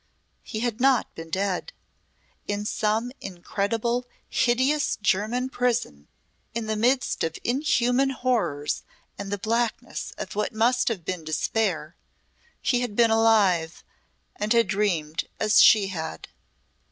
He 0.41 0.61
had 0.61 0.81
not 0.81 1.13
been 1.13 1.29
dead. 1.29 1.73
In 2.47 2.65
some 2.65 3.11
incredibly 3.21 4.01
hideous 4.29 4.97
German 4.99 5.47
prison 5.51 6.07
in 6.55 6.65
the 6.65 6.75
midst 6.75 7.23
of 7.23 7.37
inhuman 7.43 8.09
horrors 8.09 8.81
and 9.19 9.29
the 9.29 9.37
blackness 9.37 10.09
of 10.17 10.33
what 10.35 10.55
must 10.55 10.87
have 10.87 11.05
been 11.05 11.23
despair 11.23 11.95
he 12.63 12.79
had 12.81 12.95
been 12.95 13.11
alive, 13.11 13.83
and 14.37 14.53
had 14.53 14.65
dreamed 14.65 15.25
as 15.39 15.61
she 15.61 15.89
had. 15.89 16.29